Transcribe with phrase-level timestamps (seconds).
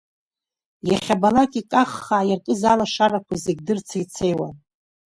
[0.89, 4.53] Иахьабалакь икаххаа иаркыз алашарақәа зегь дырцеицеуан.